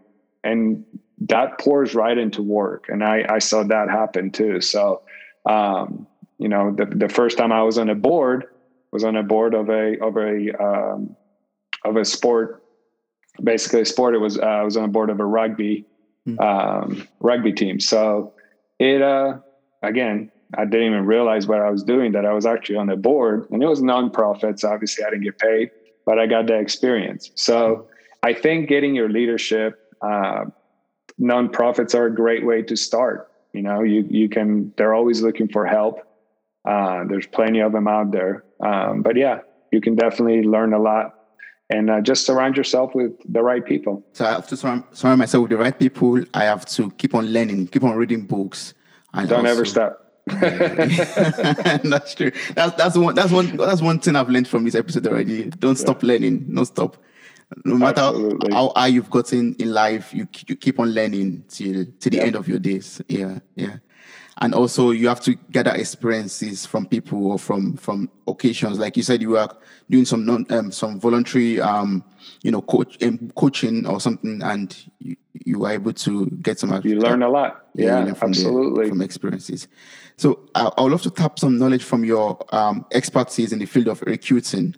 [0.43, 0.85] and
[1.19, 2.85] that pours right into work.
[2.89, 4.61] And i i saw that happen too.
[4.61, 5.01] So
[5.45, 8.45] um, you know the, the first time i was on a board
[8.95, 11.17] was on a board of a of a um,
[11.83, 12.63] of a sport,
[13.43, 14.15] basically a sport.
[14.15, 15.85] It was uh, I was on a board of a rugby
[16.25, 16.39] mm.
[16.39, 17.81] um, rugby team.
[17.81, 18.33] So
[18.79, 19.39] it uh,
[19.83, 22.13] again, I didn't even realize what I was doing.
[22.13, 24.63] That I was actually on the board, and it was nonprofits.
[24.63, 25.71] Obviously, I didn't get paid,
[26.05, 27.31] but I got the experience.
[27.35, 27.89] So
[28.23, 29.81] I think getting your leadership.
[30.01, 30.45] Uh,
[31.19, 33.31] nonprofits are a great way to start.
[33.55, 34.73] You know, you you can.
[34.77, 36.01] They're always looking for help.
[36.67, 38.43] Uh, there's plenty of them out there.
[38.59, 39.39] Um, but yeah,
[39.71, 41.13] you can definitely learn a lot
[41.69, 44.03] and uh, just surround yourself with the right people.
[44.13, 46.23] So I have to surround, surround, myself with the right people.
[46.33, 48.73] I have to keep on learning, keep on reading books.
[49.13, 50.01] And Don't also, ever stop.
[50.27, 52.31] that's true.
[52.55, 55.51] That's that's one that's one that's one thing I've learned from this episode already.
[55.51, 56.07] Don't stop yeah.
[56.07, 56.45] learning.
[56.47, 56.97] No stop.
[57.63, 58.53] No matter Absolutely.
[58.53, 62.23] how, how you've gotten in life, you you keep on learning till to the yeah.
[62.23, 63.01] end of your days.
[63.07, 63.77] Yeah, yeah
[64.39, 69.03] and also you have to gather experiences from people or from from occasions like you
[69.03, 69.47] said you were
[69.89, 72.03] doing some non um, some voluntary um
[72.41, 76.81] you know coach um, coaching or something and you, you were able to get some
[76.83, 79.67] you learn a lot yeah, from absolutely the, from experiences
[80.17, 83.65] so I, I would love to tap some knowledge from your um, expertise in the
[83.65, 84.75] field of recruiting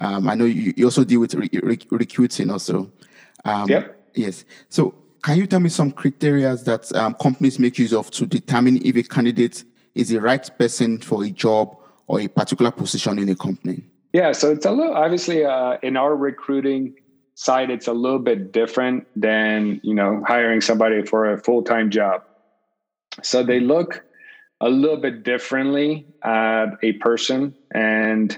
[0.00, 2.90] um, I know you, you also deal with re- re- recruiting also
[3.44, 7.92] um, yep yes so can you tell me some criteria that um, companies make use
[7.92, 12.28] of to determine if a candidate is the right person for a job or a
[12.28, 13.84] particular position in a company?
[14.12, 16.94] Yeah, so it's a little obviously uh, in our recruiting
[17.34, 21.90] side, it's a little bit different than you know hiring somebody for a full time
[21.90, 22.22] job.
[23.22, 24.04] So they look
[24.60, 28.36] a little bit differently at a person, and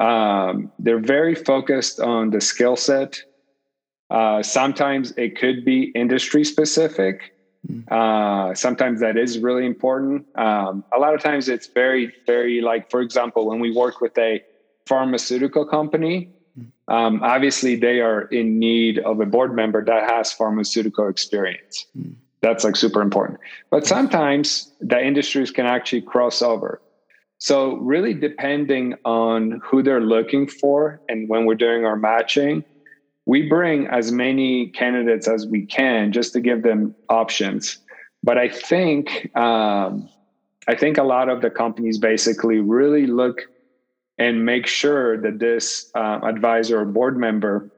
[0.00, 3.22] um, they're very focused on the skill set
[4.10, 7.32] uh, sometimes it could be industry specific.
[7.66, 7.80] Hmm.
[7.90, 10.26] Uh, sometimes that is really important.
[10.36, 14.18] Um, a lot of times it's very, very like, for example, when we work with
[14.18, 14.42] a
[14.86, 16.92] pharmaceutical company, hmm.
[16.92, 21.86] um, obviously they are in need of a board member that has pharmaceutical experience.
[21.96, 22.14] Mm.
[22.42, 23.38] That's like super important.
[23.70, 26.80] But sometimes the industries can actually cross over.
[27.40, 32.64] So, really depending on who they're looking for and when we're doing our matching,
[33.24, 37.78] we bring as many candidates as we can just to give them options.
[38.22, 40.06] But I think um,
[40.68, 43.40] I think a lot of the companies basically really look
[44.18, 47.70] and make sure that this uh, advisor or board member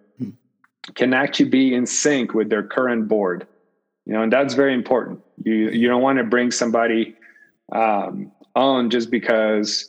[0.96, 3.46] can actually be in sync with their current board.
[4.06, 5.20] You know, and that's very important.
[5.44, 7.14] You you don't want to bring somebody
[7.70, 9.88] um, on just because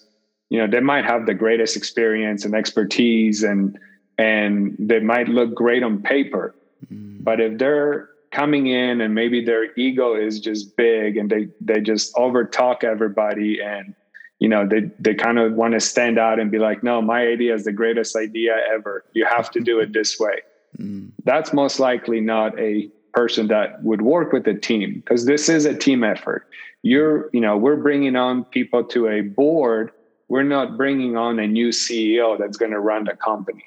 [0.49, 3.77] you know they might have the greatest experience and expertise and
[4.17, 6.55] and they might look great on paper.
[6.91, 7.23] Mm.
[7.23, 11.79] But if they're coming in and maybe their ego is just big and they they
[11.79, 13.93] just over talk everybody and
[14.39, 17.27] you know they they kind of want to stand out and be like no my
[17.27, 20.41] idea is the greatest idea ever you have to do it this way
[20.79, 21.11] mm.
[21.23, 25.65] that's most likely not a person that would work with a team because this is
[25.65, 26.47] a team effort
[26.81, 29.91] you're you know we're bringing on people to a board
[30.29, 33.65] we're not bringing on a new ceo that's going to run the company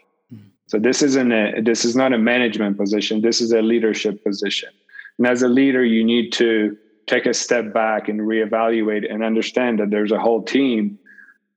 [0.67, 3.23] so this isn't a this is not a management position.
[3.23, 4.71] This is a leadership position.
[5.19, 9.79] And as a leader, you need to take a step back and reevaluate and understand
[9.79, 10.99] that there's a whole team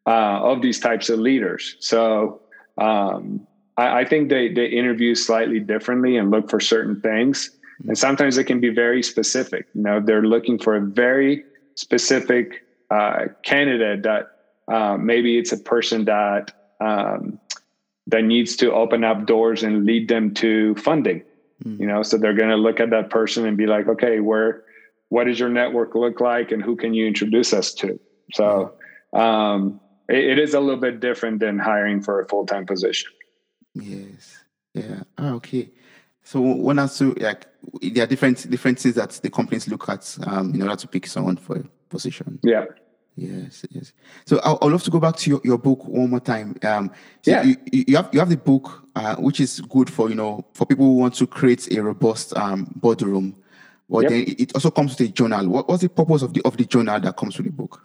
[0.06, 1.75] uh, of these types of leaders.
[1.80, 2.41] So
[2.78, 3.47] um,
[3.78, 7.49] I, I, think they they interview slightly differently and look for certain things.
[7.87, 9.67] And sometimes it can be very specific.
[9.73, 11.43] You know, they're looking for a very
[11.75, 14.31] specific uh, candidate that
[14.67, 17.39] uh, maybe it's a person that um,
[18.07, 21.23] that needs to open up doors and lead them to funding.
[21.63, 21.79] Mm.
[21.79, 24.63] You know, so they're going to look at that person and be like, okay, where,
[25.09, 27.99] what does your network look like, and who can you introduce us to?
[28.33, 28.73] So
[29.13, 33.11] um, it, it is a little bit different than hiring for a full time position.
[33.73, 34.37] Yes.
[34.73, 35.03] Yeah.
[35.17, 35.69] Oh, okay.
[36.29, 37.47] So when I to like
[37.81, 41.07] there are different different things that the companies look at um, in order to pick
[41.07, 42.37] someone for a position.
[42.43, 42.65] Yeah.
[43.15, 43.93] Yes, yes.
[44.27, 46.55] So I, would love to go back to your, your book one more time.
[46.61, 46.91] Um,
[47.23, 47.41] so yeah.
[47.41, 50.67] You, you, have you have the book, uh, which is good for you know for
[50.67, 53.35] people who want to create a robust um, boardroom.
[53.89, 54.09] But yep.
[54.11, 55.47] then it also comes with a journal.
[55.47, 57.81] What, what's the purpose of the of the journal that comes with the book?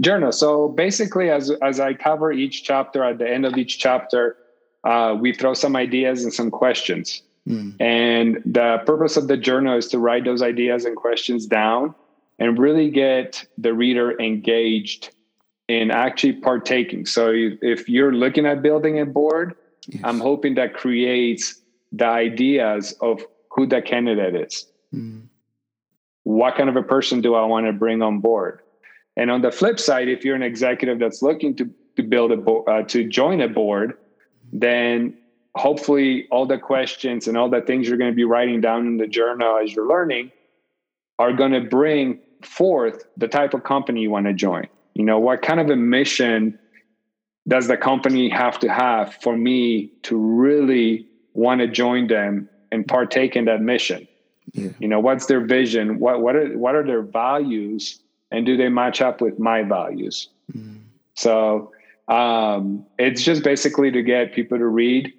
[0.00, 0.32] Journal.
[0.32, 4.38] So basically, as as I cover each chapter, at the end of each chapter,
[4.84, 7.22] uh, we throw some ideas and some questions.
[7.48, 7.80] Mm.
[7.80, 11.94] And the purpose of the journal is to write those ideas and questions down
[12.38, 15.14] and really get the reader engaged
[15.68, 17.06] in actually partaking.
[17.06, 19.54] So if you're looking at building a board,
[19.88, 20.02] yes.
[20.04, 21.60] I'm hoping that creates
[21.92, 24.66] the ideas of who the candidate is.
[24.92, 25.28] Mm.
[26.24, 28.60] What kind of a person do I want to bring on board?
[29.16, 32.36] And on the flip side, if you're an executive that's looking to to build a
[32.36, 33.96] board, uh, to join a board,
[34.52, 35.16] then
[35.56, 38.96] hopefully all the questions and all the things you're going to be writing down in
[38.96, 40.30] the journal as you're learning
[41.18, 44.66] are going to bring forth the type of company you want to join.
[44.94, 46.58] You know, what kind of a mission
[47.46, 52.86] does the company have to have for me to really want to join them and
[52.86, 54.08] partake in that mission?
[54.52, 54.70] Yeah.
[54.78, 55.98] You know, what's their vision?
[55.98, 60.28] What what are what are their values, and do they match up with my values?
[60.52, 60.82] Mm.
[61.14, 61.72] So
[62.08, 65.12] um, it's just basically to get people to read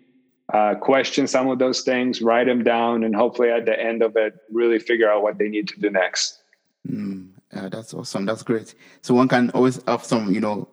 [0.53, 4.15] uh, question some of those things, write them down, and hopefully at the end of
[4.15, 6.41] it, really figure out what they need to do next.
[6.87, 8.25] Mm, yeah, that's awesome.
[8.25, 8.75] That's great.
[9.01, 10.67] So one can always have some, you know,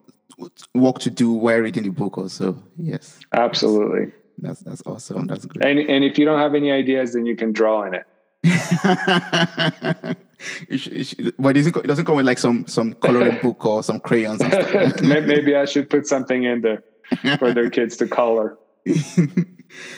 [0.75, 2.19] work to do while reading the book.
[2.19, 4.13] Also, yes, absolutely.
[4.39, 5.27] That's that's awesome.
[5.27, 5.65] That's great.
[5.65, 8.07] And and if you don't have any ideas, then you can draw in it.
[10.69, 13.39] it should, it should, but it doesn't, it doesn't come with like some some coloring
[13.43, 14.41] book or some crayons.
[15.03, 16.83] Maybe I should put something in there
[17.39, 18.59] for their kids to color.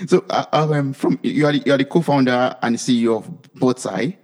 [0.07, 4.17] So, uh, um, from you are the, you are the co-founder and CEO of Boardsi,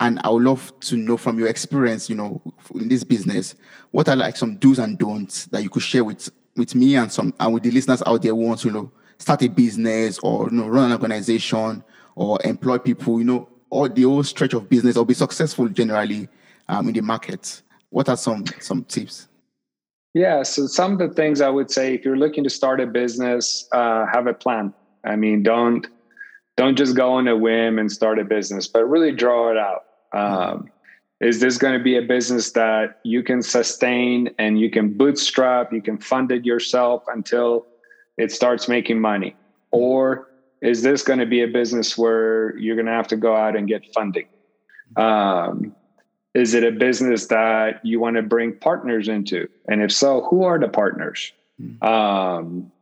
[0.00, 2.42] and I would love to know from your experience, you know,
[2.74, 3.54] in this business,
[3.90, 7.10] what are like some do's and don'ts that you could share with with me and
[7.10, 10.18] some and with the listeners out there who want to you know start a business
[10.18, 11.82] or you know run an organization
[12.14, 16.28] or employ people, you know, or the whole stretch of business or be successful generally
[16.68, 17.62] um, in the market.
[17.90, 19.28] What are some some tips?
[20.14, 22.86] Yeah, so some of the things I would say if you're looking to start a
[22.86, 24.74] business, uh, have a plan.
[25.04, 25.86] I mean, don't
[26.56, 29.84] don't just go on a whim and start a business, but really draw it out.
[30.12, 30.68] Um,
[31.20, 35.72] is this going to be a business that you can sustain and you can bootstrap,
[35.72, 37.66] you can fund it yourself until
[38.18, 39.34] it starts making money,
[39.70, 40.28] or
[40.60, 43.56] is this going to be a business where you're going to have to go out
[43.56, 44.26] and get funding?
[44.96, 45.74] Um,
[46.34, 49.48] is it a business that you want to bring partners into?
[49.68, 51.32] And if so, who are the partners?
[51.60, 51.84] Mm-hmm.
[51.84, 52.72] Um,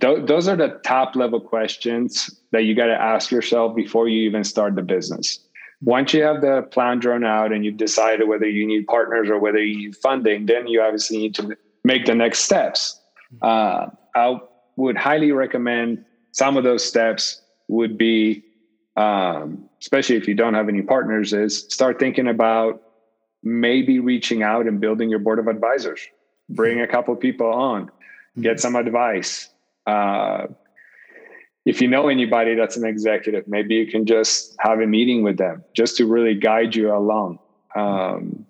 [0.00, 4.22] th- those are the top level questions that you got to ask yourself before you
[4.28, 5.40] even start the business.
[5.80, 9.38] Once you have the plan drawn out and you've decided whether you need partners or
[9.38, 13.00] whether you need funding, then you obviously need to make the next steps.
[13.42, 14.38] Uh, I
[14.76, 18.42] would highly recommend some of those steps would be
[18.98, 22.82] um, especially if you don't have any partners, is start thinking about
[23.44, 26.00] maybe reaching out and building your board of advisors.
[26.48, 27.90] Bring a couple people on,
[28.40, 29.48] get some advice.
[29.88, 30.46] Uh,
[31.64, 35.38] if you know anybody that's an executive, maybe you can just have a meeting with
[35.38, 37.38] them just to really guide you along.
[37.74, 38.46] Um,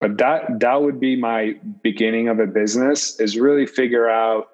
[0.00, 4.48] but that that would be my beginning of a business is really figure out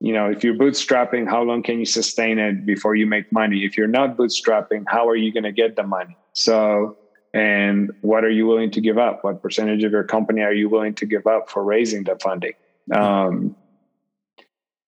[0.00, 3.64] you know if you're bootstrapping how long can you sustain it before you make money?
[3.64, 6.16] If you're not bootstrapping how are you going to get the money?
[6.32, 6.96] So
[7.34, 9.22] and what are you willing to give up?
[9.22, 12.54] What percentage of your company are you willing to give up for raising the funding?
[12.90, 13.54] Um,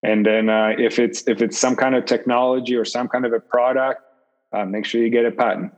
[0.03, 3.33] and then uh, if it's if it's some kind of technology or some kind of
[3.33, 4.01] a product
[4.53, 5.73] uh, make sure you get a patent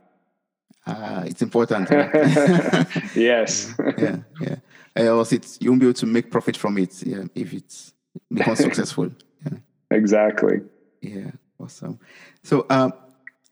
[0.87, 1.89] uh, it's important
[3.15, 4.57] yes yeah yeah,
[4.97, 7.93] else it's you won't be able to make profit from it yeah if it's
[8.33, 9.11] become successful.
[9.45, 9.59] Yeah.
[9.91, 10.61] Exactly.
[11.01, 11.99] Yeah, awesome.
[12.43, 12.93] So um,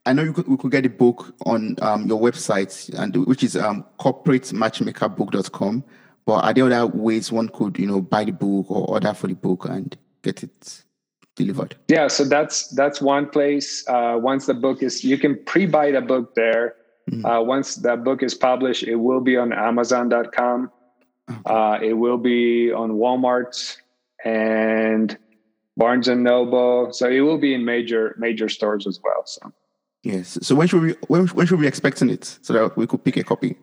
[0.05, 3.43] I know you could, we could get the book on um, your website, and which
[3.43, 5.83] is um, corporatematchmakerbook.com.
[6.25, 9.27] But are there other ways one could, you know, buy the book or order for
[9.27, 10.83] the book and get it
[11.35, 11.75] delivered?
[11.87, 13.87] Yeah, so that's that's one place.
[13.87, 16.75] Uh, once the book is, you can pre-buy the book there.
[17.09, 17.25] Mm-hmm.
[17.25, 20.71] Uh, once that book is published, it will be on Amazon.com.
[21.29, 21.41] Okay.
[21.45, 23.77] Uh, it will be on Walmart
[24.23, 25.17] and
[25.77, 26.91] Barnes and Noble.
[26.91, 29.23] So it will be in major major stores as well.
[29.25, 29.51] So
[30.03, 30.37] yes.
[30.41, 33.03] So when should we when, when should we be expecting it so that we could
[33.03, 33.57] pick a copy?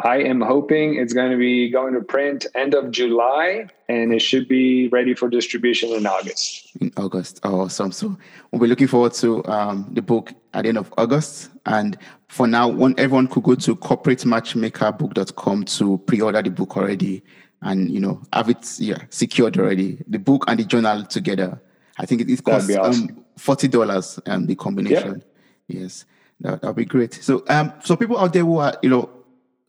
[0.00, 4.20] I am hoping it's going to be going to print end of July and it
[4.20, 6.76] should be ready for distribution in August.
[6.80, 7.40] In August.
[7.44, 7.92] Oh, awesome.
[7.92, 8.16] So
[8.50, 11.48] we'll be looking forward to um, the book at the end of August.
[11.64, 11.96] And
[12.28, 17.22] for now, one, everyone could go to corporatematchmakerbook.com to pre-order the book already
[17.62, 20.04] and, you know, have it yeah, secured already.
[20.08, 21.58] The book and the journal together.
[21.96, 23.08] I think it, it costs um, awesome.
[23.08, 25.24] um, $40 um, the combination.
[25.68, 26.04] Yes.
[26.40, 27.14] That would be great.
[27.14, 29.15] So, um, so people out there who are, you know,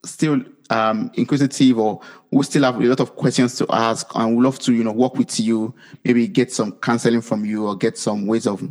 [0.06, 4.44] still um, inquisitive or we still have a lot of questions to ask and would
[4.44, 5.74] love to, you know, work with you,
[6.04, 8.62] maybe get some counseling from you or get some ways of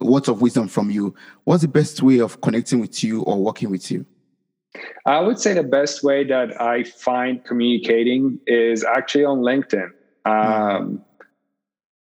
[0.00, 1.14] words of wisdom from you,
[1.44, 4.04] what's the best way of connecting with you or working with you?
[5.06, 9.90] I would say the best way that I find communicating is actually on LinkedIn.
[10.26, 11.02] Um,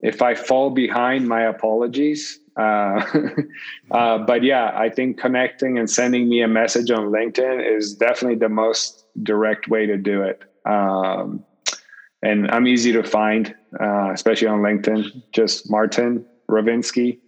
[0.05, 2.38] if I fall behind, my apologies.
[2.57, 3.02] Uh,
[3.90, 8.38] uh, but yeah, I think connecting and sending me a message on LinkedIn is definitely
[8.38, 10.42] the most direct way to do it.
[10.66, 11.42] Um,
[12.22, 15.22] and I'm easy to find, uh, especially on LinkedIn.
[15.32, 17.18] Just Martin Rowinski,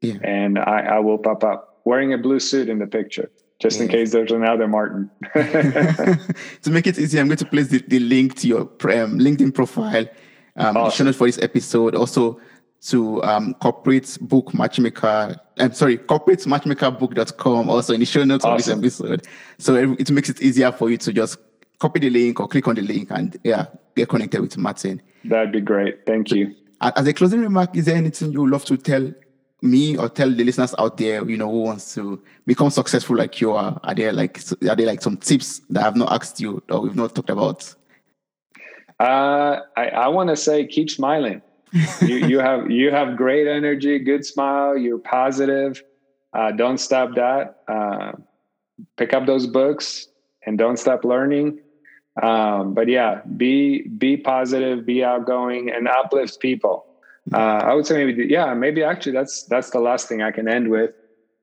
[0.00, 0.14] yeah.
[0.22, 3.30] and I, I, will pop up wearing a blue suit in the picture,
[3.60, 3.84] just yeah.
[3.84, 5.10] in case there's another Martin.
[5.34, 9.54] to make it easy, I'm going to place the, the link to your um, LinkedIn
[9.54, 10.06] profile.
[10.56, 11.12] Um, awesome.
[11.12, 11.94] for this episode.
[11.94, 12.40] Also,
[12.82, 15.36] to um, corporate book matchmaker.
[15.58, 18.78] I'm sorry, corporate matchmakerbook.com also in the show notes awesome.
[18.78, 19.26] of this episode.
[19.58, 21.38] So it, it, makes it easier for you to just
[21.78, 25.00] copy the link or click on the link and yeah, get connected with Martin.
[25.24, 26.04] That'd be great.
[26.06, 26.54] Thank you.
[26.80, 29.12] As a closing remark, is there anything you would love to tell
[29.60, 33.40] me or tell the listeners out there, you know, who wants to become successful like
[33.40, 33.78] you are?
[33.84, 36.96] Are there like are there like some tips that I've not asked you or we've
[36.96, 37.72] not talked about?
[39.02, 41.42] Uh, I, I want to say keep smiling
[41.72, 44.76] you, you have you have great energy, good smile.
[44.76, 45.82] You're positive.
[46.32, 47.62] Uh, don't stop that.
[47.68, 48.12] Uh,
[48.96, 50.08] pick up those books
[50.46, 51.60] and don't stop learning.
[52.22, 56.86] Um, but yeah, be be positive, be outgoing, and uplift people.
[57.32, 60.48] Uh, I would say maybe yeah, maybe actually that's that's the last thing I can
[60.48, 60.90] end with.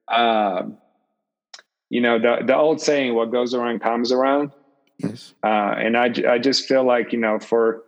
[0.09, 0.77] Um,
[1.89, 4.51] you know the the old saying, "What goes around comes around."
[4.99, 5.33] Yes.
[5.43, 7.83] Uh, and I I just feel like you know for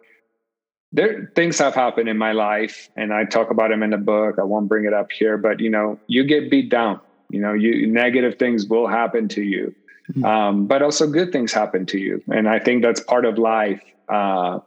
[0.94, 4.36] there things have happened in my life and i talk about them in the book.
[4.40, 7.00] I won't bring it up here but you know you get beat down.
[7.30, 9.76] You know you negative things will happen to you.
[10.10, 10.26] Mm-hmm.
[10.26, 12.24] um, but also good things happen to you.
[12.34, 14.60] And i think that's part of life uh,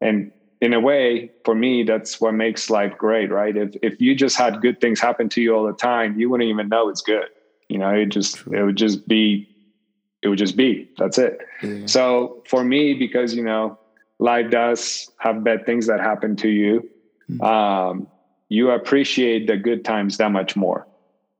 [0.00, 3.56] and in a way for me that's what makes life great right?
[3.56, 6.48] If if you just had good things happen to you all the time you wouldn't
[6.48, 7.28] even know it's good.
[7.68, 9.48] You know it just it would just be
[10.22, 11.86] it would just be that's it yeah.
[11.86, 13.78] so for me because you know
[14.22, 16.88] life does have bad things that happen to you,
[17.28, 17.42] mm-hmm.
[17.42, 18.06] um,
[18.48, 20.86] you appreciate the good times that much more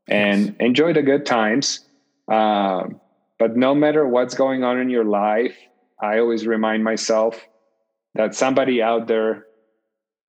[0.08, 0.54] and yes.
[0.60, 1.80] enjoy the good times.
[2.28, 3.00] Um,
[3.38, 5.56] but no matter what's going on in your life,
[6.00, 7.40] I always remind myself
[8.14, 9.46] that somebody out there,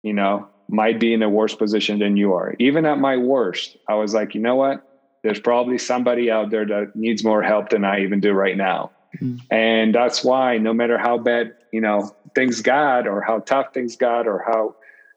[0.04, 2.56] you know, might be in a worse position than you are.
[2.60, 4.93] Even at my worst, I was like, you know what?
[5.24, 8.91] There's probably somebody out there that needs more help than I even do right now.
[9.15, 9.38] Mm-hmm.
[9.49, 13.95] And that's why no matter how bad, you know, things got or how tough things
[13.95, 14.76] got or how,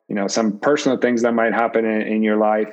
[0.08, 2.72] you know, some personal things that might happen in, in your life,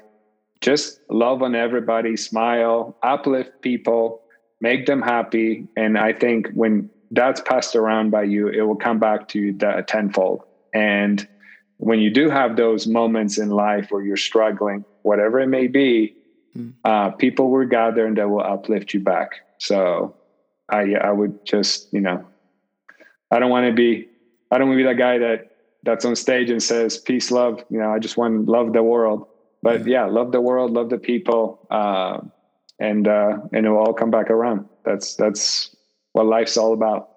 [0.62, 4.22] just love on everybody, smile, uplift people,
[4.62, 5.68] make them happy.
[5.76, 9.54] And I think when that's passed around by you, it will come back to you
[9.58, 10.44] that tenfold.
[10.74, 11.28] And
[11.78, 16.16] when you do have those moments in life where you're struggling, whatever it may be,
[16.58, 16.74] mm.
[16.84, 19.42] uh, people will gather and they will uplift you back.
[19.58, 20.16] So
[20.70, 22.26] I I would just you know
[23.32, 24.08] I don't want to be
[24.52, 25.52] I don't want to be that guy that
[25.84, 28.84] that's on stage and says peace love you know I just want to love the
[28.84, 29.28] world.
[29.62, 32.20] But yeah love the world love the people uh,
[32.80, 34.68] and uh, and it will all come back around.
[34.84, 35.76] That's that's
[36.12, 37.10] what life's all about.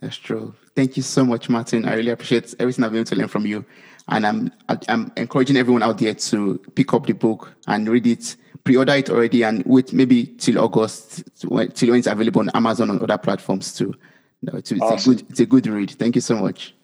[0.00, 0.54] That's true.
[0.76, 1.84] Thank you so much Martin.
[1.86, 3.64] I really appreciate everything I've been able to learn from you
[4.08, 4.52] and I'm
[4.88, 9.08] I'm encouraging everyone out there to pick up the book and read it pre-order it
[9.08, 13.74] already and wait maybe till August till when it's available on Amazon and other platforms
[13.74, 13.94] too.
[14.42, 15.12] No, it's, awesome.
[15.12, 15.90] a good it's a good read.
[15.92, 16.74] Thank you so much.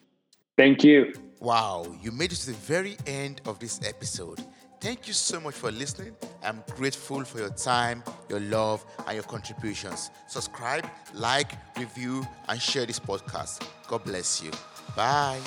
[0.57, 1.13] Thank you.
[1.41, 4.43] Wow, you made it to the very end of this episode.
[4.81, 6.17] Thank you so much for listening.
[6.43, 10.11] I'm grateful for your time, your love, and your contributions.
[10.27, 13.67] Subscribe, like, review, and share this podcast.
[13.89, 14.51] God bless you.
[14.97, 15.41] Bye.